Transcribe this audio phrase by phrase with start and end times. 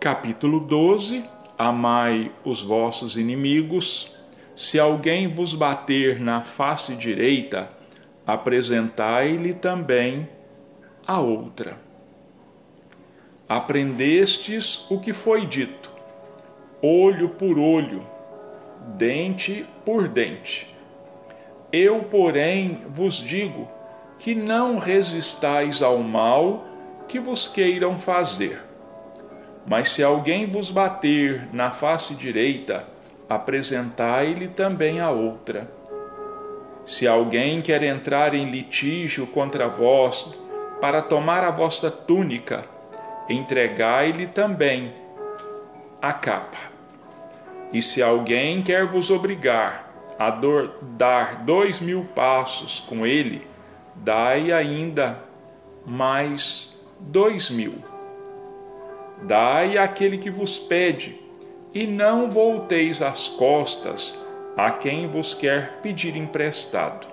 [0.00, 1.24] Capítulo 12:
[1.58, 4.16] Amai os vossos inimigos.
[4.54, 7.68] Se alguém vos bater na face direita,
[8.24, 10.28] apresentai-lhe também
[11.04, 11.80] a outra.
[13.48, 15.90] Aprendestes o que foi dito:
[16.80, 18.06] olho por olho,
[18.96, 20.72] dente por dente.
[21.72, 23.68] Eu, porém, vos digo
[24.16, 26.64] que não resistais ao mal
[27.08, 28.67] que vos queiram fazer.
[29.68, 32.86] Mas se alguém vos bater na face direita,
[33.28, 35.70] apresentai-lhe também a outra.
[36.86, 40.32] Se alguém quer entrar em litígio contra vós
[40.80, 42.64] para tomar a vossa túnica,
[43.28, 44.90] entregai-lhe também
[46.00, 46.56] a capa.
[47.70, 53.46] E se alguém quer vos obrigar a dar dois mil passos com ele,
[53.94, 55.18] dai ainda
[55.84, 57.97] mais dois mil.
[59.22, 61.20] Dai àquele que vos pede,
[61.74, 64.18] e não volteis as costas
[64.56, 67.06] a quem vos quer pedir emprestado.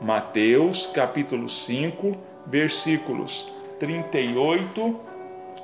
[0.00, 2.16] Mateus capítulo 5,
[2.46, 5.00] versículos 38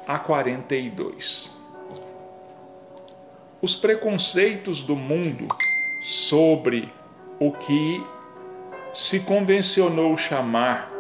[0.07, 1.51] a 42.
[3.63, 5.49] Os preconceitos do mundo
[6.03, 6.93] sobre
[7.41, 8.05] o que
[8.93, 10.93] se convencionou chamar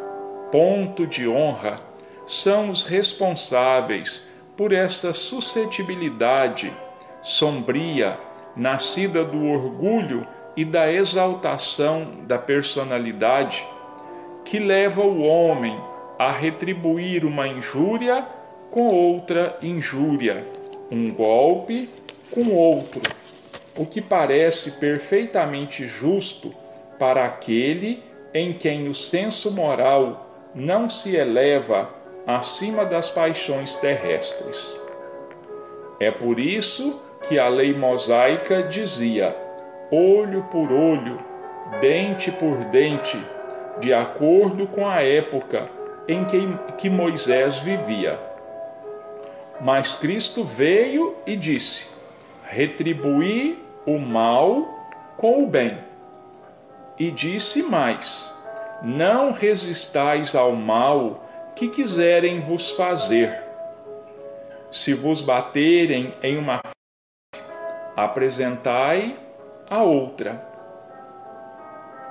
[0.50, 1.76] ponto de honra
[2.26, 6.72] são os responsáveis por esta suscetibilidade
[7.22, 8.18] sombria
[8.56, 13.66] nascida do orgulho e da exaltação da personalidade
[14.44, 15.76] que leva o homem
[16.18, 18.24] a retribuir uma injúria
[18.70, 20.46] com outra injúria,
[20.90, 21.88] um golpe
[22.30, 23.02] com outro,
[23.76, 26.54] o que parece perfeitamente justo
[26.98, 28.02] para aquele
[28.32, 31.88] em quem o senso moral não se eleva
[32.26, 34.78] acima das paixões terrestres.
[36.00, 39.36] É por isso que a lei mosaica dizia:
[39.90, 41.18] olho por olho,
[41.80, 43.18] dente por dente,
[43.80, 45.68] de acordo com a época
[46.08, 46.46] em que,
[46.78, 48.18] que Moisés vivia.
[49.60, 51.86] Mas Cristo veio e disse:
[52.44, 54.68] retribuí o mal
[55.16, 55.78] com o bem.
[56.98, 58.32] E disse mais:
[58.82, 61.23] não resistais ao mal
[61.56, 63.42] que quiserem vos fazer.
[64.70, 66.60] Se vos baterem em uma
[67.96, 69.16] apresentai
[69.70, 70.34] a outra.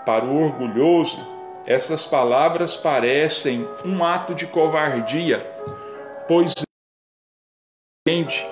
[0.06, 1.20] Para o orgulhoso,
[1.66, 5.40] essas palavras parecem um ato de covardia,
[6.28, 6.54] pois
[8.06, 8.46] entende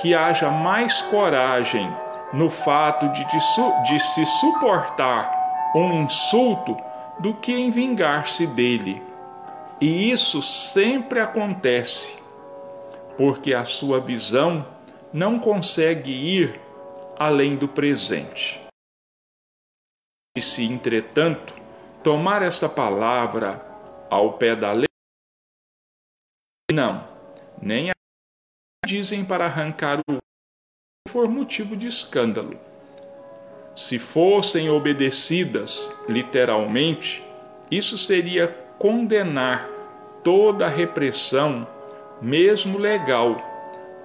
[0.00, 1.90] que haja mais coragem
[2.32, 3.38] no fato de, de,
[3.84, 6.76] de se suportar um insulto
[7.20, 9.13] do que em vingar-se dele.
[9.84, 12.18] E isso sempre acontece,
[13.18, 14.66] porque a sua visão
[15.12, 16.58] não consegue ir
[17.18, 18.58] além do presente.
[20.34, 21.54] E se, entretanto,
[22.02, 23.62] tomar esta palavra
[24.08, 24.88] ao pé da lei,
[26.72, 27.06] não,
[27.60, 27.94] nem a
[28.86, 30.16] dizem para arrancar o
[31.10, 32.58] for motivo de escândalo.
[33.76, 37.22] Se fossem obedecidas literalmente,
[37.70, 39.73] isso seria condenar
[40.24, 41.66] toda a repressão,
[42.20, 43.36] mesmo legal,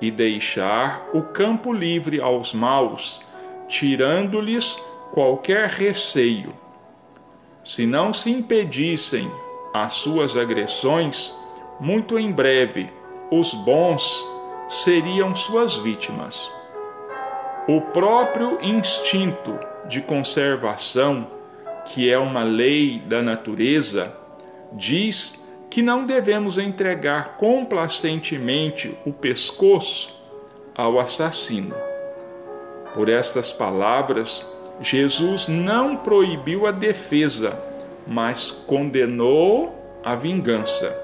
[0.01, 3.21] e deixar o campo livre aos maus,
[3.67, 4.77] tirando-lhes
[5.11, 6.53] qualquer receio.
[7.63, 9.29] Se não se impedissem
[9.73, 11.33] as suas agressões,
[11.79, 12.89] muito em breve
[13.31, 14.27] os bons
[14.67, 16.51] seriam suas vítimas.
[17.67, 21.27] O próprio instinto de conservação,
[21.85, 24.15] que é uma lei da natureza,
[24.73, 30.17] diz que não devemos entregar complacentemente o pescoço
[30.75, 31.75] ao assassino.
[32.93, 34.45] Por estas palavras,
[34.81, 37.57] Jesus não proibiu a defesa,
[38.07, 40.97] mas condenou a vingança.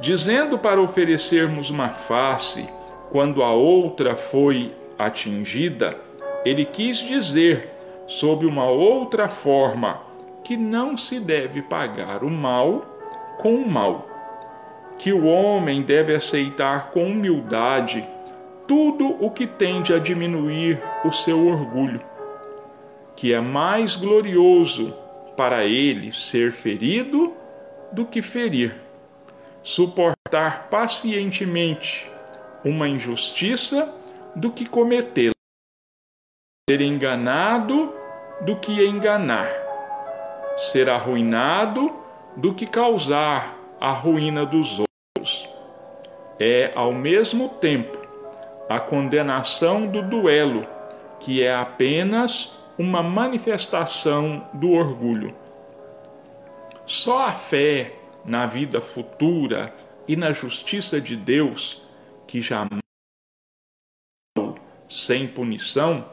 [0.00, 2.68] Dizendo para oferecermos uma face
[3.10, 5.98] quando a outra foi atingida,
[6.44, 7.70] ele quis dizer,
[8.06, 10.00] sob uma outra forma,
[10.44, 12.97] que não se deve pagar o mal
[13.38, 14.06] com o mal,
[14.98, 18.06] que o homem deve aceitar com humildade
[18.66, 22.00] tudo o que tende a diminuir o seu orgulho,
[23.16, 24.94] que é mais glorioso
[25.36, 27.32] para ele ser ferido
[27.92, 28.74] do que ferir,
[29.62, 32.10] suportar pacientemente
[32.64, 33.94] uma injustiça
[34.34, 35.32] do que cometê-la,
[36.68, 37.94] ser enganado
[38.42, 39.48] do que enganar,
[40.56, 41.97] ser arruinado
[42.38, 45.48] do que causar a ruína dos outros.
[46.38, 47.98] É, ao mesmo tempo,
[48.68, 50.64] a condenação do duelo,
[51.18, 55.34] que é apenas uma manifestação do orgulho.
[56.86, 57.92] Só a fé
[58.24, 59.74] na vida futura
[60.06, 61.82] e na justiça de Deus,
[62.26, 62.80] que jamais
[64.88, 66.08] sem punição,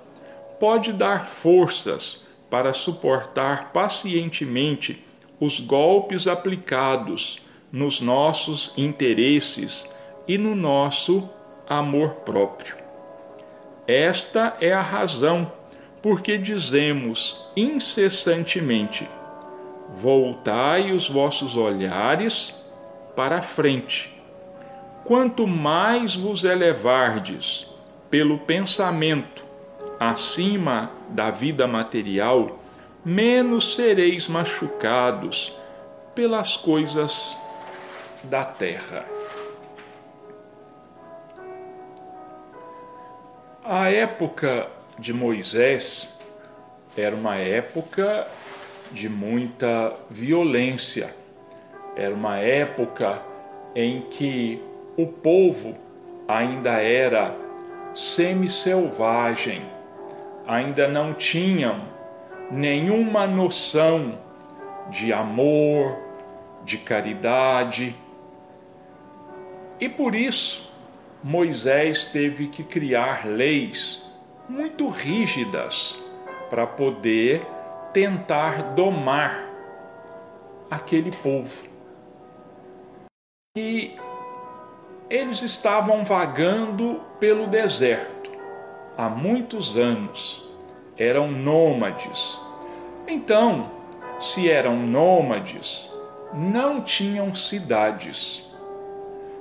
[0.60, 5.06] pode dar forças para suportar pacientemente
[5.40, 7.40] os golpes aplicados
[7.72, 9.90] nos nossos interesses
[10.28, 11.30] e no nosso
[11.68, 12.76] amor próprio.
[13.88, 15.52] Esta é a razão
[16.02, 19.08] porque dizemos incessantemente:
[19.94, 22.64] Voltai os vossos olhares
[23.16, 24.14] para a frente.
[25.04, 27.68] Quanto mais vos elevardes
[28.10, 29.44] pelo pensamento
[30.00, 32.60] acima da vida material,
[33.06, 35.56] menos sereis machucados
[36.16, 37.38] pelas coisas
[38.24, 39.06] da terra.
[43.64, 44.68] A época
[44.98, 46.20] de Moisés
[46.98, 48.28] era uma época
[48.92, 51.14] de muita violência,
[51.96, 53.22] era uma época
[53.76, 54.60] em que
[54.98, 55.76] o povo
[56.28, 57.36] ainda era
[57.94, 59.64] semi-selvagem,
[60.48, 61.95] ainda não tinham
[62.52, 64.20] nenhuma noção
[64.90, 65.98] de amor,
[66.64, 67.96] de caridade.
[69.80, 70.72] E por isso,
[71.24, 74.04] Moisés teve que criar leis
[74.48, 76.00] muito rígidas
[76.50, 77.42] para poder
[77.92, 79.50] tentar domar
[80.70, 81.64] aquele povo.
[83.58, 83.96] E
[85.10, 88.32] eles estavam vagando pelo deserto
[88.98, 90.45] há muitos anos,
[90.98, 92.40] eram nômades.
[93.08, 93.72] Então,
[94.20, 95.92] se eram nômades,
[96.34, 98.52] não tinham cidades.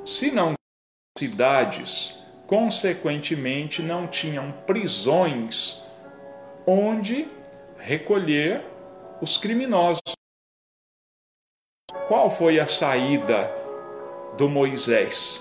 [0.05, 5.89] Se não tinham cidades, consequentemente não tinham prisões
[6.67, 7.29] onde
[7.79, 8.65] recolher
[9.21, 10.03] os criminosos.
[12.09, 13.51] Qual foi a saída
[14.37, 15.41] do Moisés?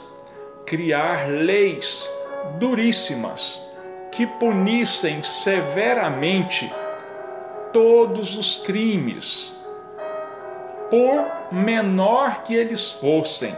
[0.65, 2.09] Criar leis
[2.59, 3.61] duríssimas
[4.15, 6.71] que punissem severamente
[7.71, 9.53] todos os crimes,
[10.89, 13.55] por menor que eles fossem.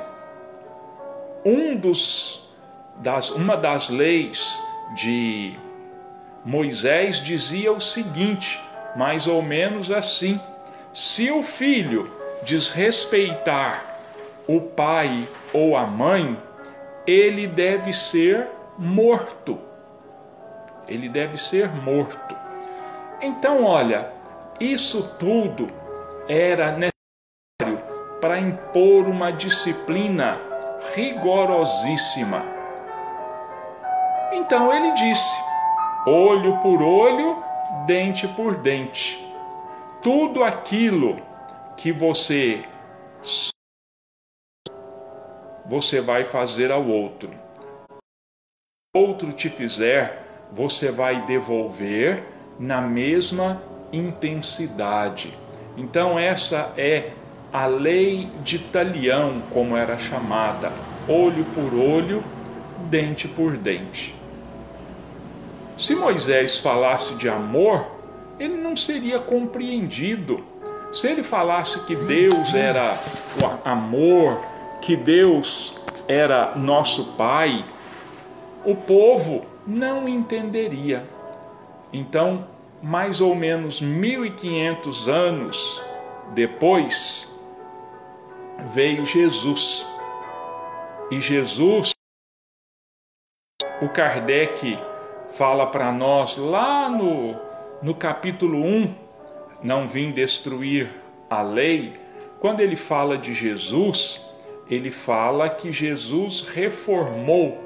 [1.46, 2.50] Um dos,
[2.98, 4.60] das, uma das leis
[4.96, 5.60] de
[6.44, 8.60] Moisés dizia o seguinte:
[8.96, 10.40] mais ou menos assim:
[10.94, 12.12] se o filho
[12.44, 14.00] desrespeitar
[14.48, 16.38] o pai ou a mãe,
[17.06, 18.48] ele deve ser
[18.78, 19.65] morto.
[20.88, 22.36] Ele deve ser morto.
[23.22, 24.12] Então, olha,
[24.60, 25.68] isso tudo
[26.28, 27.84] era necessário
[28.22, 30.40] para impor uma disciplina
[30.94, 32.44] rigorosíssima.
[34.32, 35.38] Então ele disse:
[36.06, 37.44] olho por olho
[37.86, 39.24] dente por dente.
[40.02, 41.16] Tudo aquilo
[41.78, 42.64] que você
[45.66, 47.32] você vai fazer ao outro.
[48.96, 52.24] Outro te fizer, você vai devolver
[52.60, 53.62] na mesma
[53.92, 55.38] intensidade.
[55.78, 57.12] Então essa é
[57.52, 60.72] a lei de talião, como era chamada,
[61.08, 62.24] olho por olho,
[62.90, 64.16] dente por dente.
[65.78, 67.86] Se Moisés falasse de amor,
[68.40, 70.44] ele não seria compreendido.
[70.94, 72.98] Se ele falasse que Deus era
[73.42, 74.40] o amor,
[74.82, 75.76] que Deus
[76.08, 77.64] era nosso Pai,
[78.64, 81.08] o povo não entenderia.
[81.92, 82.48] Então,
[82.82, 85.82] mais ou menos 1500 anos
[86.34, 87.30] depois,
[88.74, 89.86] veio Jesus.
[91.12, 91.92] E Jesus,
[93.82, 94.78] o Kardec
[95.32, 97.36] fala para nós lá no,
[97.82, 98.96] no capítulo 1,
[99.62, 100.90] Não Vim Destruir
[101.30, 102.00] a Lei,
[102.40, 104.26] quando ele fala de Jesus,
[104.70, 107.65] ele fala que Jesus reformou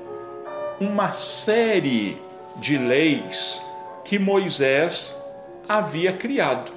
[0.79, 2.17] uma série
[2.57, 3.62] de leis
[4.03, 5.15] que Moisés
[5.67, 6.71] havia criado.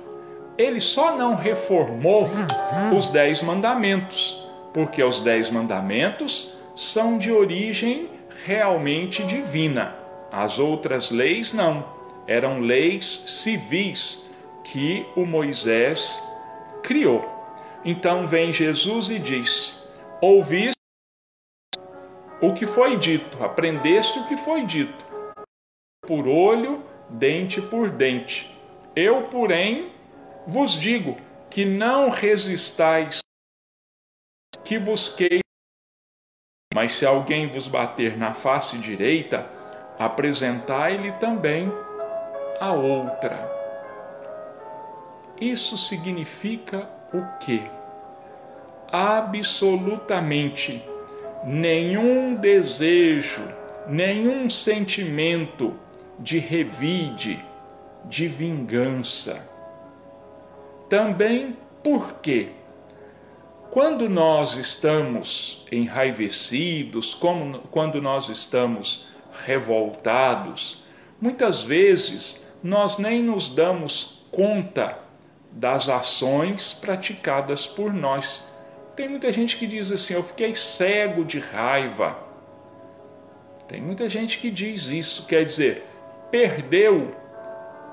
[0.58, 2.28] Ele só não reformou
[2.96, 8.08] os dez mandamentos, porque os dez mandamentos são de origem
[8.44, 9.94] realmente divina.
[10.30, 11.84] As outras leis não,
[12.26, 14.30] eram leis civis
[14.64, 16.22] que o Moisés
[16.82, 17.28] criou.
[17.84, 19.82] Então vem Jesus e diz:
[20.20, 20.81] Ouviste
[22.42, 25.06] o que foi dito, aprendeste o que foi dito,
[26.04, 28.52] por olho, dente por dente.
[28.96, 29.92] Eu, porém,
[30.44, 31.16] vos digo
[31.48, 33.20] que não resistais
[34.64, 35.40] que busquei
[36.74, 39.46] mas se alguém vos bater na face direita,
[39.98, 41.70] apresentai-lhe também
[42.58, 43.46] a outra.
[45.38, 47.60] Isso significa o quê?
[48.90, 50.82] Absolutamente
[51.44, 53.42] nenhum desejo,
[53.88, 55.74] nenhum sentimento
[56.18, 57.44] de revide,
[58.04, 59.48] de vingança.
[60.88, 62.50] Também porque,
[63.70, 69.08] quando nós estamos enraivecidos, como, quando nós estamos
[69.44, 70.84] revoltados,
[71.20, 74.98] muitas vezes nós nem nos damos conta
[75.50, 78.51] das ações praticadas por nós.
[78.94, 82.16] Tem muita gente que diz assim: Eu fiquei cego de raiva.
[83.68, 85.86] Tem muita gente que diz isso, quer dizer,
[86.30, 87.10] perdeu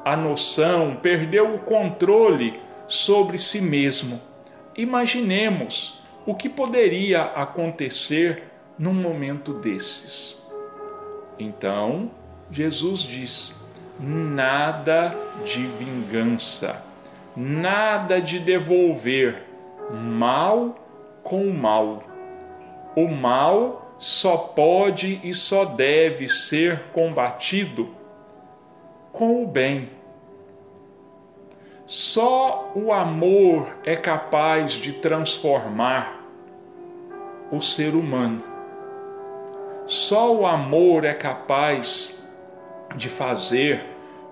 [0.04, 4.20] a noção, perdeu o controle sobre si mesmo.
[4.76, 8.44] Imaginemos o que poderia acontecer
[8.78, 10.44] num momento desses.
[11.38, 12.12] Então,
[12.52, 13.56] Jesus diz:
[14.00, 15.16] nada
[15.46, 16.84] de vingança,
[17.36, 19.44] nada de devolver
[19.92, 20.89] mal
[21.24, 22.04] com o mal.
[22.96, 27.90] O mal só pode e só deve ser combatido
[29.12, 29.90] com o bem.
[31.86, 36.24] Só o amor é capaz de transformar
[37.52, 38.44] o ser humano.
[39.88, 42.16] Só o amor é capaz
[42.96, 43.84] de fazer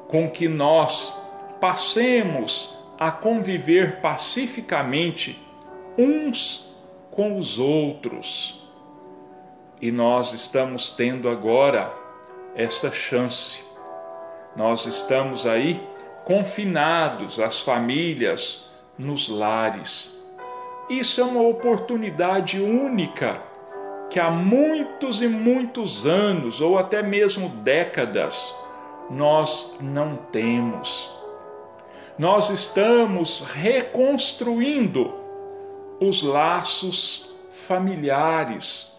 [0.08, 1.13] com que nós
[1.60, 5.39] passemos a conviver pacificamente
[5.98, 6.66] uns
[7.17, 8.62] com os outros.
[9.81, 11.91] E nós estamos tendo agora
[12.55, 13.63] esta chance.
[14.55, 15.81] Nós estamos aí
[16.24, 18.69] confinados, as famílias,
[19.00, 20.15] nos lares.
[20.88, 23.41] Isso é uma oportunidade única
[24.12, 28.53] que há muitos e muitos anos, ou até mesmo décadas,
[29.09, 31.09] nós não temos.
[32.17, 35.16] Nós estamos reconstruindo
[36.00, 37.30] os laços
[37.68, 38.96] familiares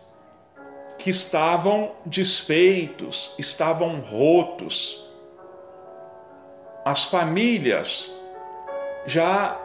[0.99, 5.09] que estavam desfeitos, estavam rotos.
[6.85, 8.11] As famílias
[9.07, 9.57] já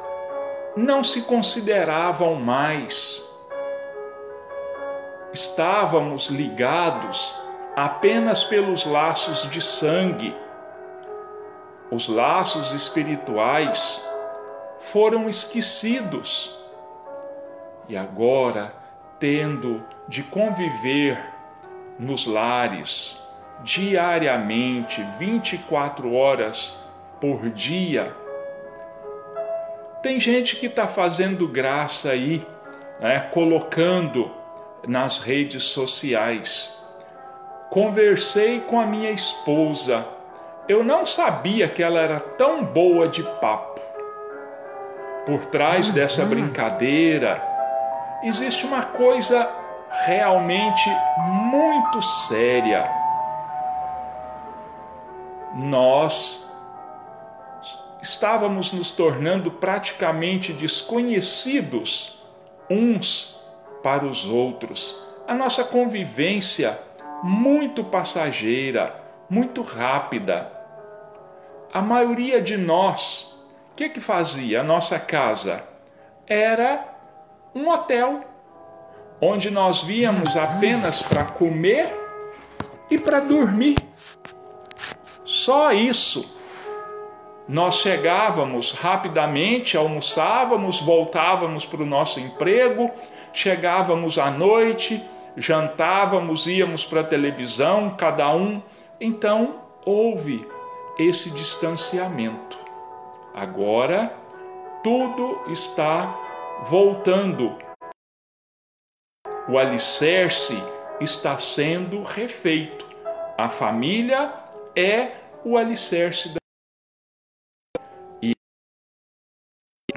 [0.75, 3.21] não se consideravam mais.
[5.33, 7.33] Estávamos ligados
[7.75, 10.35] apenas pelos laços de sangue.
[11.89, 14.03] Os laços espirituais
[14.77, 16.62] foram esquecidos
[17.87, 18.73] e agora,
[19.19, 21.17] tendo de conviver
[21.99, 23.21] nos lares
[23.63, 26.77] diariamente, 24 horas
[27.19, 28.13] por dia,
[30.01, 32.45] tem gente que está fazendo graça aí,
[32.99, 34.29] né, colocando
[34.85, 36.77] nas redes sociais.
[37.69, 40.05] Conversei com a minha esposa.
[40.67, 43.81] Eu não sabia que ela era tão boa de papo.
[45.25, 47.41] Por trás dessa brincadeira,
[48.23, 49.49] existe uma coisa
[50.05, 52.89] realmente muito séria.
[55.53, 56.49] Nós
[58.01, 62.19] estávamos nos tornando praticamente desconhecidos
[62.69, 63.39] uns
[63.83, 64.95] para os outros.
[65.27, 66.79] A nossa convivência
[67.21, 68.95] muito passageira,
[69.29, 70.51] muito rápida.
[71.73, 73.35] A maioria de nós,
[73.71, 74.61] o que, que fazia?
[74.61, 75.63] A nossa casa
[76.27, 76.92] era
[77.55, 78.21] um hotel,
[79.21, 81.93] onde nós víamos apenas para comer
[82.89, 83.77] e para dormir.
[85.23, 86.37] Só isso.
[87.47, 92.89] Nós chegávamos rapidamente, almoçávamos, voltávamos para o nosso emprego,
[93.33, 95.03] chegávamos à noite,
[95.35, 98.61] jantávamos, íamos para a televisão, cada um.
[98.99, 99.55] Então
[99.85, 100.47] houve
[100.97, 102.57] esse distanciamento.
[103.33, 104.13] Agora
[104.83, 106.15] tudo está
[106.69, 107.57] voltando.
[109.49, 110.55] O alicerce
[111.01, 112.87] está sendo refeito.
[113.37, 114.33] A família
[114.75, 115.11] é
[115.43, 116.39] o alicerce da
[118.21, 118.33] e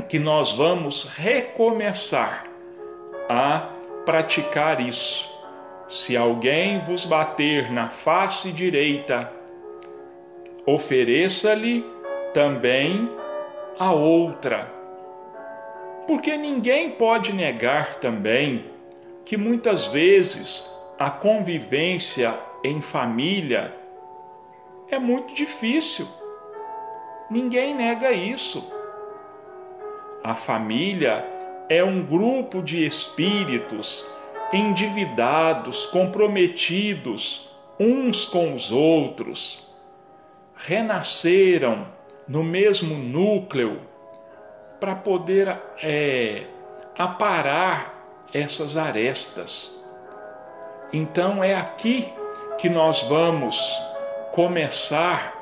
[0.09, 2.45] que nós vamos recomeçar
[3.29, 3.71] a
[4.05, 5.35] praticar isso.
[5.89, 9.33] Se alguém vos bater na face direita,
[10.67, 11.85] ofereça-lhe
[12.35, 13.09] também
[13.79, 14.76] a outra.
[16.07, 18.65] Porque ninguém pode negar também
[19.25, 20.65] que muitas vezes
[20.99, 23.75] a convivência em família
[24.89, 26.07] é muito difícil.
[27.31, 28.73] Ninguém nega isso.
[30.23, 31.25] A família
[31.69, 34.07] é um grupo de espíritos
[34.53, 39.69] endividados, comprometidos uns com os outros,
[40.55, 41.87] renasceram
[42.27, 43.81] no mesmo núcleo
[44.81, 46.45] para poder é,
[46.99, 47.95] aparar
[48.33, 49.75] essas arestas.
[50.93, 52.13] Então é aqui
[52.59, 53.59] que nós vamos
[54.33, 55.35] começar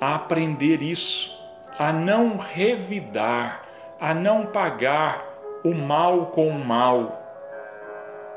[0.00, 1.38] a aprender isso,
[1.78, 3.64] a não revidar,
[4.00, 5.24] a não pagar
[5.62, 7.20] o mal com o mal.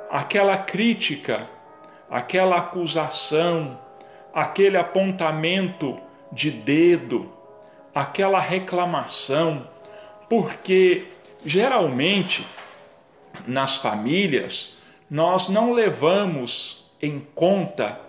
[0.10, 1.48] Aquela crítica,
[2.10, 3.80] aquela acusação,
[4.34, 5.98] aquele apontamento
[6.32, 7.32] de dedo,
[7.94, 9.68] aquela reclamação,
[10.34, 11.06] porque
[11.46, 12.44] geralmente
[13.46, 18.00] nas famílias nós não levamos em conta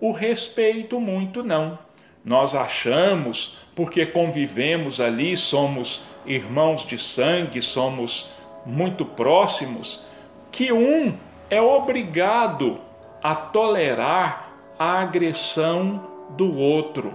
[0.00, 1.78] o respeito muito não.
[2.24, 8.30] Nós achamos, porque convivemos ali, somos irmãos de sangue, somos
[8.64, 10.02] muito próximos,
[10.50, 11.14] que um
[11.50, 12.80] é obrigado
[13.22, 17.12] a tolerar a agressão do outro.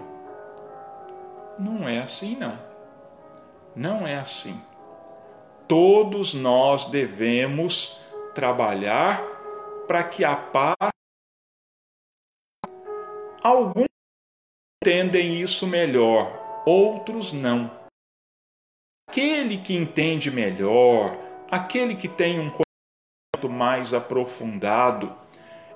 [1.58, 2.65] Não é assim, não.
[3.76, 4.62] Não é assim.
[5.68, 8.00] Todos nós devemos
[8.34, 9.22] trabalhar
[9.88, 10.92] para que a paz.
[13.44, 13.88] Alguns
[14.82, 17.70] entendem isso melhor, outros não.
[19.10, 21.18] Aquele que entende melhor,
[21.52, 25.16] aquele que tem um conhecimento mais aprofundado,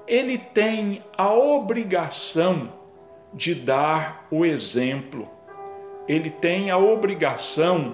[0.07, 2.73] ele tem a obrigação
[3.33, 5.38] de dar o exemplo
[6.09, 7.93] ele tem a obrigação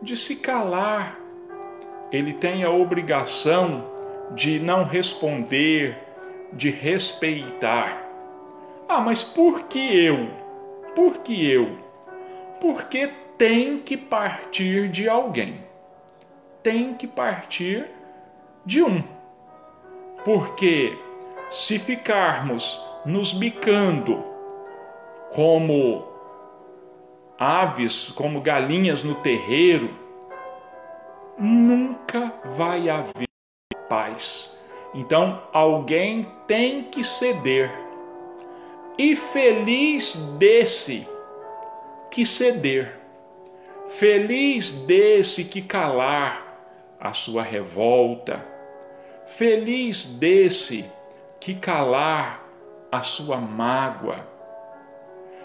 [0.00, 1.20] de se calar,
[2.10, 3.84] ele tem a obrigação
[4.30, 5.94] de não responder,
[6.54, 8.02] de respeitar.
[8.88, 10.30] Ah, mas por que eu?
[10.94, 11.76] Por que eu?
[12.62, 15.60] Porque tem que partir de alguém.
[16.62, 17.90] Tem que partir
[18.64, 19.02] de um.
[20.24, 20.96] Porque
[21.50, 24.24] se ficarmos nos bicando
[25.34, 26.13] como
[27.38, 29.90] aves, como galinhas no terreiro,
[31.38, 33.28] nunca vai haver
[33.88, 34.58] paz.
[34.94, 37.70] Então alguém tem que ceder.
[38.96, 41.06] E feliz desse
[42.10, 43.00] que ceder.
[43.88, 46.44] Feliz desse que calar
[47.00, 48.44] a sua revolta.
[49.26, 50.84] Feliz desse
[51.40, 52.44] que calar
[52.90, 54.33] a sua mágoa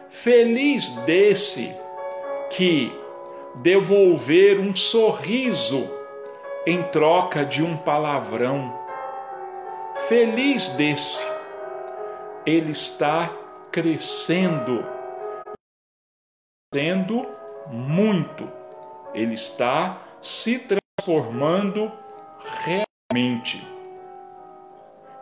[0.10, 1.74] Feliz desse
[2.50, 2.91] que
[3.56, 5.88] devolver um sorriso
[6.65, 8.74] em troca de um palavrão.
[10.08, 11.26] Feliz desse,
[12.43, 13.32] ele está
[13.72, 14.84] crescendo,
[16.74, 17.28] crescendo
[17.67, 18.52] muito,
[19.13, 21.91] ele está se transformando
[22.65, 23.65] realmente.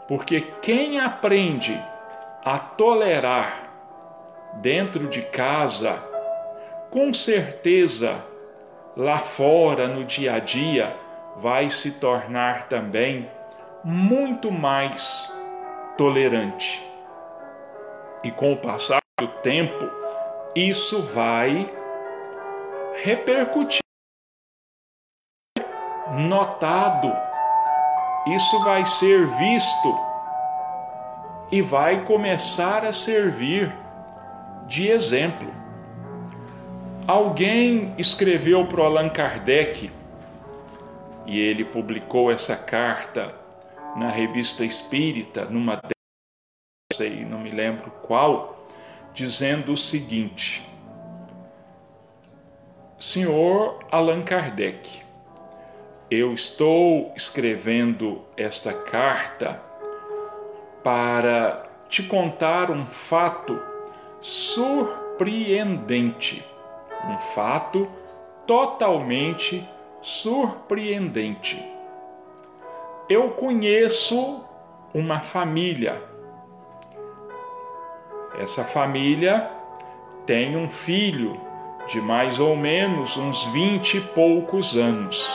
[0.08, 1.78] Porque quem aprende
[2.46, 3.67] a tolerar
[4.62, 6.02] dentro de casa,
[6.90, 8.24] com certeza
[8.96, 10.96] lá fora no dia a dia
[11.36, 13.30] vai se tornar também
[13.84, 15.32] muito mais
[15.96, 16.84] tolerante.
[18.24, 19.86] E com o passar do tempo,
[20.56, 21.72] isso vai
[23.04, 23.82] repercutir.
[26.12, 27.14] Notado,
[28.28, 30.00] isso vai ser visto
[31.52, 33.72] e vai começar a servir
[34.68, 35.52] de exemplo.
[37.08, 39.90] Alguém escreveu para Allan Kardec
[41.26, 43.34] e ele publicou essa carta
[43.96, 45.80] na revista Espírita, numa
[46.94, 48.68] sei, não me lembro qual,
[49.14, 50.68] dizendo o seguinte:
[53.00, 55.02] Senhor Allan Kardec,
[56.12, 59.62] eu estou escrevendo esta carta
[60.84, 63.77] para te contar um fato
[64.22, 66.46] surpreendente.
[67.08, 67.88] Um fato
[68.46, 69.68] totalmente
[70.02, 71.66] surpreendente.
[73.10, 74.44] Eu conheço
[74.94, 76.04] uma família.
[78.40, 79.50] Essa família
[80.26, 81.34] tem um filho
[81.88, 85.28] de mais ou menos uns vinte e poucos anos.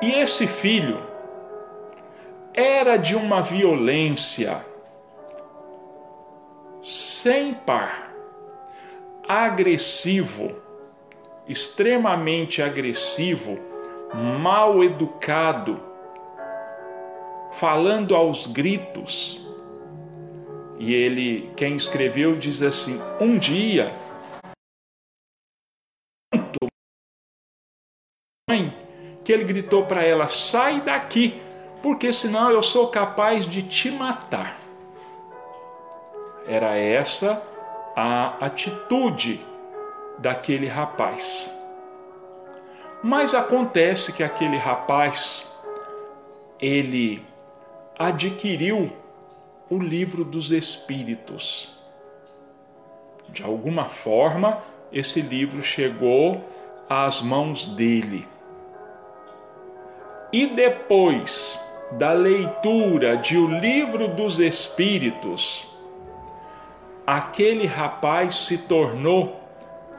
[0.00, 1.02] E esse filho
[2.54, 4.64] era de uma violência
[6.82, 8.12] sem par,
[9.28, 10.60] agressivo,
[11.46, 13.58] extremamente agressivo,
[14.40, 15.80] mal educado,
[17.52, 19.40] falando aos gritos.
[20.78, 23.94] E ele, quem escreveu, diz assim: um dia,
[28.50, 28.76] mãe,
[29.24, 31.40] que ele gritou para ela: sai daqui,
[31.80, 34.61] porque senão eu sou capaz de te matar.
[36.46, 37.42] Era essa
[37.94, 39.44] a atitude
[40.18, 41.52] daquele rapaz.
[43.02, 45.50] Mas acontece que aquele rapaz
[46.60, 47.24] ele
[47.98, 48.92] adquiriu
[49.68, 51.72] o livro dos espíritos.
[53.28, 56.44] De alguma forma, esse livro chegou
[56.88, 58.28] às mãos dele.
[60.32, 61.58] E depois
[61.92, 65.71] da leitura de O Livro dos Espíritos,
[67.06, 69.40] aquele rapaz se tornou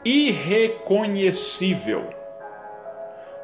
[0.04, 2.10] irreconhecível,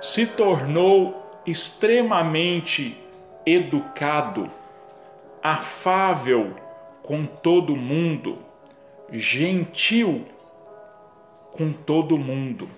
[0.01, 2.97] se tornou extremamente
[3.47, 4.51] educado,
[5.43, 6.55] afável
[7.03, 8.39] com todo mundo,
[9.11, 10.27] gentil
[11.53, 12.69] com todo mundo.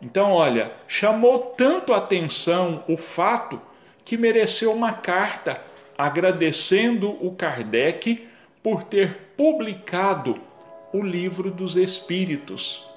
[0.00, 3.60] Então, olha, chamou tanto atenção o fato
[4.04, 5.62] que mereceu uma carta
[5.96, 8.31] agradecendo o Kardec
[8.62, 10.36] por ter publicado
[10.92, 12.88] o livro dos Espíritos.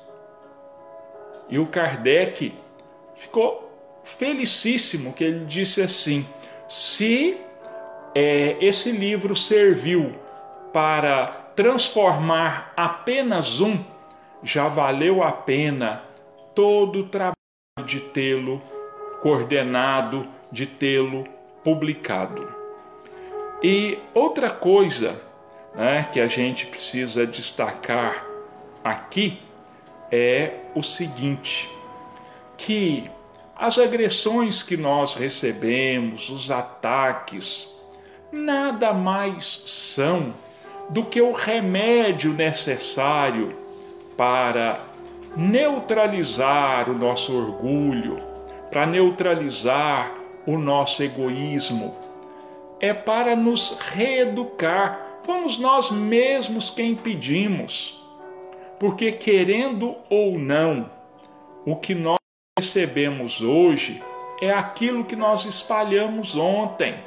[1.50, 2.54] E o Kardec
[3.16, 3.72] ficou
[4.04, 6.26] felicíssimo que ele disse assim:
[6.68, 7.38] se
[8.14, 10.12] é, esse livro serviu
[10.72, 13.84] para transformar apenas um,
[14.44, 16.04] já valeu a pena
[16.54, 17.36] todo o trabalho
[17.86, 18.62] de tê-lo
[19.22, 21.24] coordenado, de tê-lo
[21.64, 22.48] publicado.
[23.64, 25.22] E outra coisa
[25.76, 28.26] né, que a gente precisa destacar
[28.84, 29.40] aqui
[30.12, 31.70] é o seguinte:
[32.58, 33.10] que
[33.56, 37.74] as agressões que nós recebemos, os ataques,
[38.32, 40.34] nada mais são
[40.90, 43.50] do que o remédio necessário
[44.18, 44.80] para
[45.36, 48.22] neutralizar o nosso orgulho,
[48.70, 50.14] para neutralizar
[50.46, 51.96] o nosso egoísmo.
[52.80, 55.05] É para nos reeducar.
[55.26, 58.00] Fomos nós mesmos quem pedimos.
[58.80, 60.88] Porque, querendo ou não,
[61.66, 62.20] o que nós
[62.60, 64.04] recebemos hoje
[64.40, 67.00] é aquilo que nós espalhamos ontem.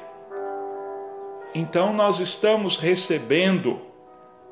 [1.55, 3.81] Então, nós estamos recebendo,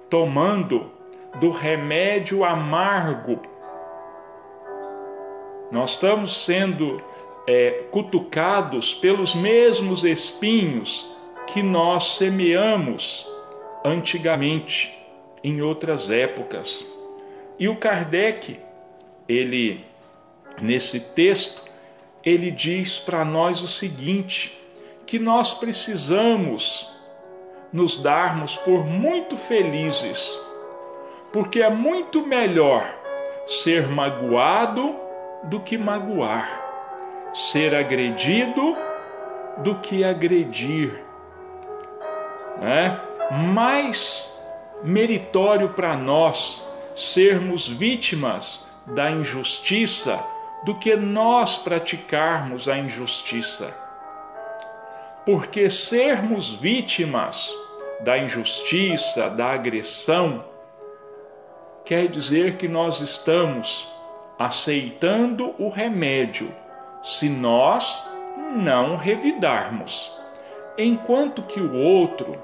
[0.08, 0.92] tomando
[1.40, 3.40] do remédio amargo.
[5.72, 7.02] Nós estamos sendo
[7.48, 11.10] é, cutucados pelos mesmos espinhos
[11.48, 13.34] que nós semeamos
[13.86, 14.92] antigamente,
[15.42, 16.84] em outras épocas.
[17.58, 18.58] E o Kardec,
[19.28, 19.84] ele,
[20.60, 21.62] nesse texto,
[22.24, 24.58] ele diz para nós o seguinte:
[25.06, 26.90] que nós precisamos
[27.72, 30.38] nos darmos por muito felizes,
[31.32, 32.86] porque é muito melhor
[33.46, 34.94] ser magoado
[35.44, 36.66] do que magoar
[37.36, 38.74] ser agredido
[39.58, 41.04] do que agredir.
[42.62, 44.32] É mais
[44.82, 50.22] meritório para nós sermos vítimas da injustiça
[50.64, 53.74] do que nós praticarmos a injustiça.
[55.24, 57.52] Porque sermos vítimas
[58.00, 60.44] da injustiça, da agressão,
[61.84, 63.88] quer dizer que nós estamos
[64.38, 66.54] aceitando o remédio
[67.02, 68.06] se nós
[68.54, 70.12] não revidarmos,
[70.76, 72.36] enquanto que o outro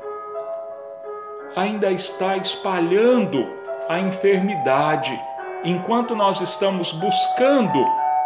[1.54, 3.46] ainda está espalhando
[3.88, 5.18] a enfermidade,
[5.64, 7.84] enquanto nós estamos buscando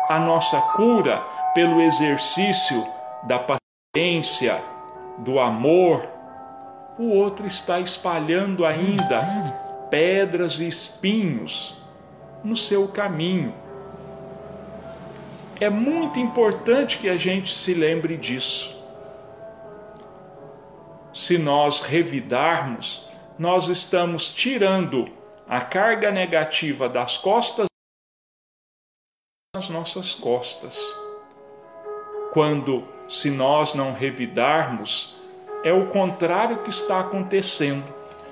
[0.08, 1.20] a nossa cura
[1.54, 2.86] pelo exercício
[3.24, 4.60] da paciência,
[5.18, 6.06] do amor,
[6.98, 9.20] o outro está espalhando ainda
[9.90, 11.80] pedras e espinhos
[12.44, 13.54] no seu caminho
[15.60, 18.76] é muito importante que a gente se lembre disso.
[21.12, 23.05] Se nós revidarmos,
[23.38, 25.06] nós estamos tirando
[25.46, 27.66] a carga negativa das costas
[29.54, 30.78] das nossas costas.
[32.32, 35.16] Quando, se nós não revidarmos,
[35.64, 37.82] é o contrário que está acontecendo.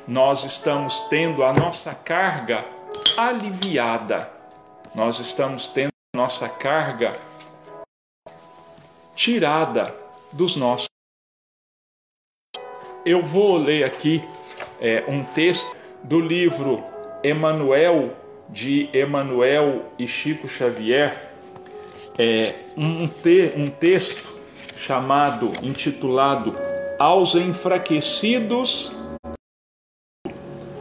[0.06, 2.62] Nós estamos tendo a nossa carga
[3.16, 4.30] aliviada.
[4.94, 7.18] Nós estamos tendo nossa carga
[9.16, 9.96] tirada
[10.30, 10.88] dos nossos.
[13.06, 14.22] Eu vou ler aqui
[14.80, 16.82] é, um texto do livro
[17.22, 18.10] Emanuel,
[18.48, 21.30] de Emanuel e Chico Xavier,
[22.18, 24.34] é, um, te, um texto
[24.76, 26.54] chamado, intitulado
[26.98, 28.94] Aos Enfraquecidos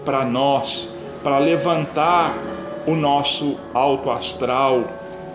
[0.03, 0.89] para nós,
[1.23, 2.35] para levantar
[2.85, 4.83] o nosso alto astral,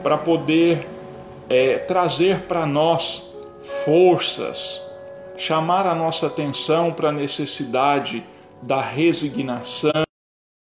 [0.02, 0.86] para poder
[1.48, 3.34] é, trazer para nós
[3.84, 4.82] forças,
[5.36, 8.24] chamar a nossa atenção para a necessidade
[8.62, 10.02] da resignação,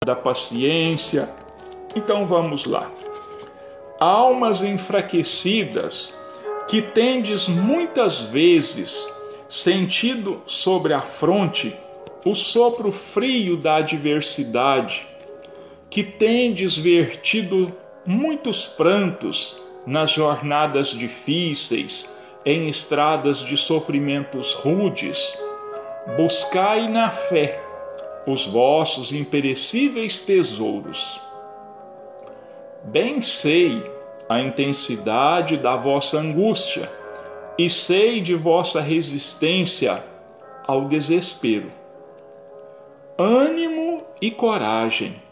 [0.05, 1.29] da paciência.
[1.94, 2.90] Então vamos lá.
[4.01, 6.14] Almas enfraquecidas,
[6.68, 9.09] que tendes muitas vezes
[9.49, 11.77] sentido sobre a fronte
[12.25, 15.07] o sopro frio da adversidade,
[15.90, 17.73] que tendes vertido
[18.07, 22.11] muitos prantos nas jornadas difíceis,
[22.47, 25.38] em estradas de sofrimentos rudes,
[26.16, 27.63] buscai na fé
[28.27, 31.21] os vossos imperecíveis tesouros.
[32.85, 33.83] Bem sei
[34.29, 36.91] a intensidade da vossa angústia
[37.59, 40.03] e sei de vossa resistência
[40.67, 41.71] ao desespero.
[43.19, 45.23] Ânimo e coragem.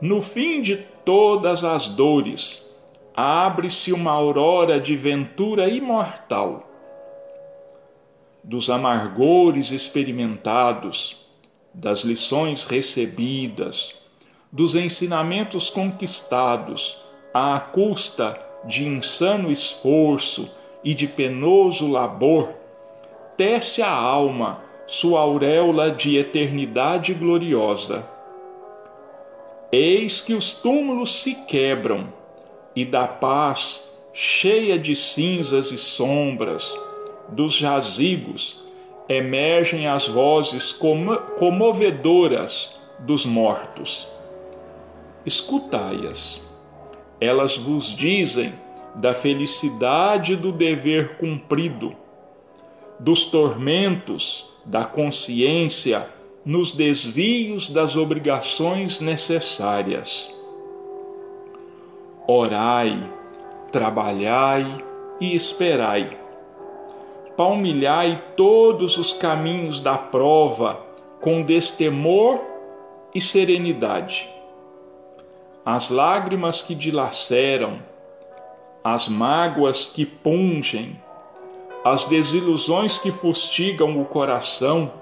[0.00, 2.74] No fim de todas as dores,
[3.16, 6.68] abre-se uma aurora de ventura imortal.
[8.42, 11.23] Dos amargores experimentados,
[11.74, 13.94] das lições recebidas,
[14.50, 20.48] dos ensinamentos conquistados à custa de insano esforço
[20.84, 22.54] e de penoso labor,
[23.36, 28.08] tece a alma sua auréola de eternidade gloriosa.
[29.72, 32.12] Eis que os túmulos se quebram
[32.76, 36.72] e da paz cheia de cinzas e sombras
[37.28, 38.63] dos jazigos
[39.08, 40.72] emergem as vozes
[41.38, 44.08] comovedoras dos mortos.
[45.26, 46.42] Escutai-as.
[47.20, 48.54] Elas vos dizem
[48.96, 51.94] da felicidade do dever cumprido,
[52.98, 56.08] dos tormentos da consciência
[56.44, 60.34] nos desvios das obrigações necessárias
[62.26, 63.12] Orai,
[63.70, 64.82] trabalhai
[65.20, 66.23] e esperai.
[67.36, 70.80] Palmilhai todos os caminhos da prova
[71.20, 72.38] com destemor
[73.12, 74.28] e serenidade.
[75.64, 77.80] As lágrimas que dilaceram,
[78.84, 81.00] as mágoas que pungem,
[81.84, 84.92] as desilusões que fustigam o coração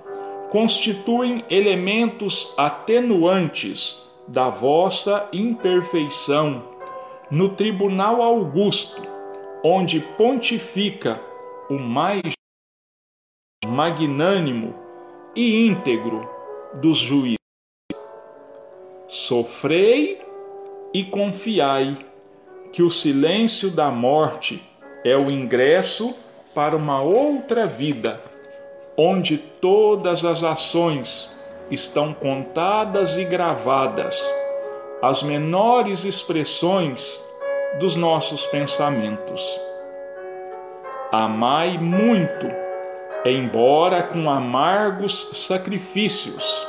[0.50, 6.62] constituem elementos atenuantes da vossa imperfeição
[7.30, 9.02] no tribunal augusto,
[9.62, 11.20] onde pontifica
[11.68, 12.32] o mais
[13.66, 14.74] magnânimo
[15.34, 16.28] e íntegro
[16.74, 17.36] dos juízes.
[19.08, 20.20] Sofrei
[20.92, 21.98] e confiai
[22.72, 24.62] que o silêncio da morte
[25.04, 26.14] é o ingresso
[26.54, 28.22] para uma outra vida,
[28.96, 31.30] onde todas as ações
[31.70, 34.20] estão contadas e gravadas
[35.02, 37.20] as menores expressões
[37.80, 39.42] dos nossos pensamentos.
[41.12, 42.46] Amai muito,
[43.24, 46.66] embora com amargos sacrifícios,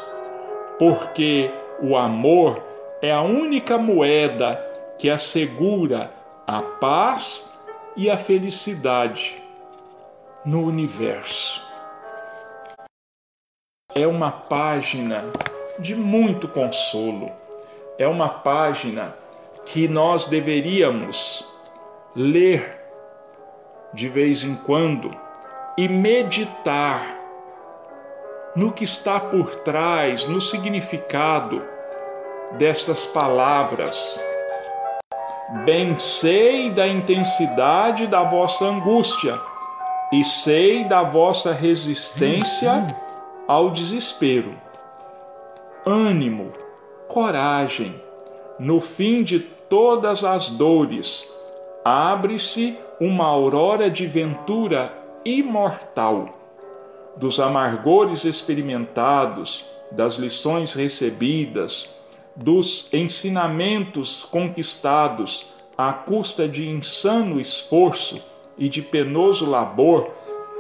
[0.78, 1.50] porque
[1.82, 2.62] o amor
[3.02, 4.56] é a única moeda
[5.00, 6.12] que assegura
[6.46, 7.50] a paz
[7.96, 9.42] e a felicidade
[10.46, 11.62] no universo.
[13.96, 15.24] É uma página
[15.80, 17.32] de muito consolo
[17.98, 19.16] é uma página
[19.66, 21.46] que nós deveríamos
[22.16, 22.83] ler
[23.94, 25.12] de vez em quando
[25.78, 27.20] e meditar
[28.56, 31.62] no que está por trás, no significado
[32.58, 34.20] destas palavras.
[35.66, 39.40] Bem sei da intensidade da vossa angústia
[40.12, 42.88] e sei da vossa resistência
[43.48, 44.54] ao desespero.
[45.86, 46.52] Ânimo,
[47.08, 48.02] coragem.
[48.60, 51.28] No fim de todas as dores,
[51.84, 54.94] abre-se uma aurora de ventura
[55.26, 56.40] imortal.
[57.18, 61.90] Dos amargores experimentados, das lições recebidas,
[62.36, 65.46] dos ensinamentos conquistados
[65.78, 68.22] à custa de insano esforço
[68.58, 70.10] e de penoso labor,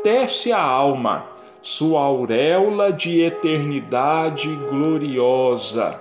[0.03, 1.25] tece a alma
[1.61, 5.99] sua auréola de eternidade gloriosa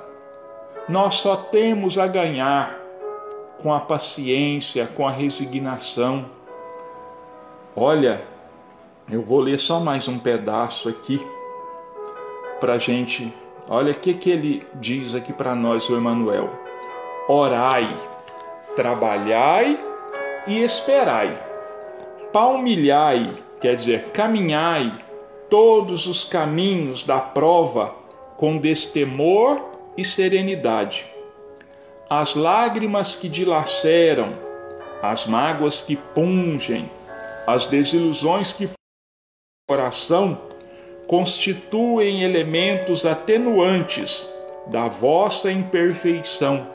[0.89, 2.82] nós só temos a ganhar
[3.62, 6.27] com a paciência, com a resignação.
[7.77, 8.25] Olha,
[9.11, 11.25] eu vou ler só mais um pedaço aqui
[12.61, 13.33] para gente.
[13.68, 16.51] Olha o que, que ele diz aqui para nós, o Emanuel.
[17.29, 17.88] Orai,
[18.75, 19.79] trabalhai
[20.46, 21.38] e esperai.
[22.33, 24.92] Palmilhai, quer dizer, caminhai
[25.48, 27.94] todos os caminhos da prova
[28.37, 29.61] com destemor
[29.96, 31.12] e serenidade.
[32.14, 34.35] As lágrimas que dilaceram,
[35.01, 36.90] as mágoas que pungem,
[37.46, 38.68] as desilusões que
[39.66, 40.38] coração
[41.07, 44.29] constituem elementos atenuantes
[44.66, 46.68] da vossa imperfeição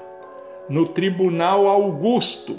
[0.67, 2.56] no tribunal augusto,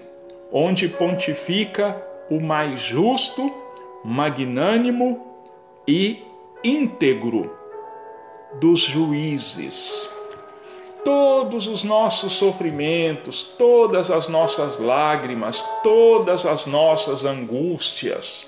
[0.52, 3.52] onde pontifica o mais justo,
[4.04, 5.26] magnânimo
[5.84, 6.22] e
[6.62, 7.52] íntegro
[8.60, 10.16] dos juízes.
[11.04, 18.46] Todos os nossos sofrimentos, todas as nossas lágrimas, todas as nossas angústias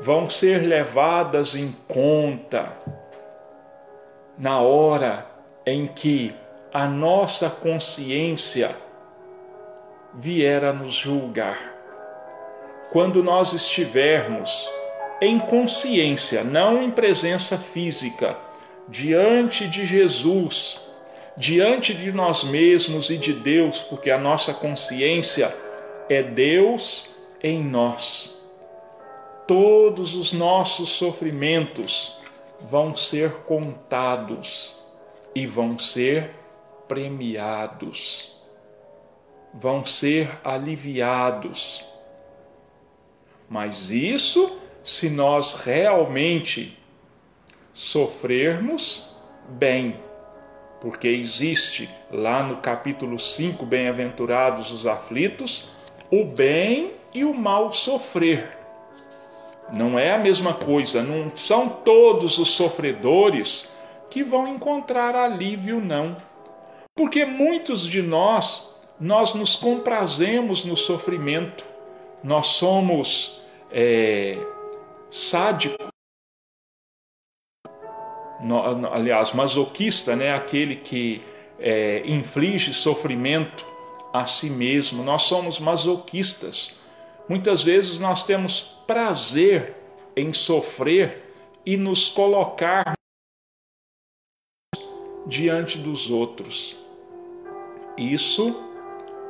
[0.00, 2.72] vão ser levadas em conta
[4.38, 5.26] na hora
[5.66, 6.34] em que
[6.72, 8.74] a nossa consciência
[10.14, 11.74] vier a nos julgar.
[12.90, 14.68] Quando nós estivermos
[15.20, 18.36] em consciência, não em presença física,
[18.88, 20.80] diante de Jesus,
[21.36, 25.54] diante de nós mesmos e de Deus, porque a nossa consciência
[26.08, 27.10] é Deus
[27.42, 28.40] em nós.
[29.46, 32.18] Todos os nossos sofrimentos
[32.60, 34.76] vão ser contados
[35.34, 36.30] e vão ser
[36.86, 38.36] premiados,
[39.54, 41.84] vão ser aliviados.
[43.48, 46.78] Mas isso se nós realmente
[47.72, 49.16] sofrermos
[49.48, 50.00] bem,
[50.80, 55.68] porque existe lá no capítulo 5, Bem-aventurados os aflitos,
[56.10, 58.56] o bem e o mal sofrer.
[59.72, 63.70] Não é a mesma coisa, não são todos os sofredores
[64.08, 66.16] que vão encontrar alívio, não.
[66.96, 71.64] Porque muitos de nós, nós nos comprazemos no sofrimento,
[72.24, 73.40] nós somos
[73.70, 74.36] é,
[75.10, 75.89] sádicos,
[78.92, 80.34] aliás, masoquista, né?
[80.34, 81.22] aquele que
[81.58, 83.64] é, inflige sofrimento
[84.12, 85.02] a si mesmo.
[85.02, 86.74] Nós somos masoquistas.
[87.28, 89.74] Muitas vezes nós temos prazer
[90.16, 91.22] em sofrer
[91.64, 92.94] e nos colocar
[95.26, 96.76] diante dos outros.
[97.96, 98.56] Isso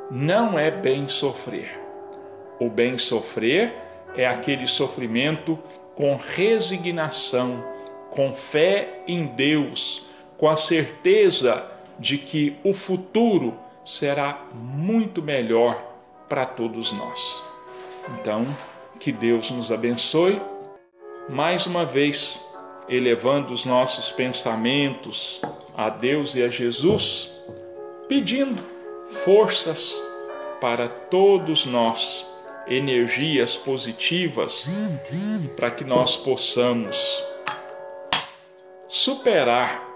[0.09, 1.79] não é bem sofrer.
[2.59, 3.73] O bem sofrer
[4.15, 5.57] é aquele sofrimento
[5.95, 7.63] com resignação,
[8.11, 10.05] com fé em Deus,
[10.37, 11.65] com a certeza
[11.97, 15.81] de que o futuro será muito melhor
[16.29, 17.43] para todos nós.
[18.19, 18.45] Então,
[18.99, 20.41] que Deus nos abençoe.
[21.29, 22.39] Mais uma vez,
[22.89, 25.41] elevando os nossos pensamentos
[25.75, 27.31] a Deus e a Jesus,
[28.07, 28.61] pedindo
[29.23, 30.01] forças
[30.59, 32.25] para todos nós,
[32.67, 34.65] energias positivas,
[35.55, 37.23] para que nós possamos
[38.91, 39.87] superar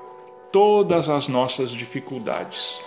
[0.53, 2.81] todas as nossas dificuldades.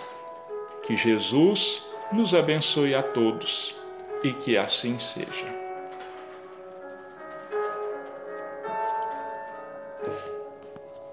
[0.87, 3.75] Que Jesus nos abençoe a todos
[4.23, 5.58] e que assim seja.